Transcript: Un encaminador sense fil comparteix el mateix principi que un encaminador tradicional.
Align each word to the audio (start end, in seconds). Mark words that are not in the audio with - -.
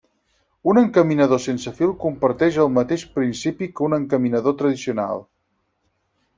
Un 0.71 0.79
encaminador 0.81 1.41
sense 1.43 1.73
fil 1.81 1.93
comparteix 2.07 2.59
el 2.65 2.73
mateix 2.79 3.05
principi 3.21 3.71
que 3.77 3.87
un 3.91 3.99
encaminador 4.01 4.59
tradicional. 4.65 5.27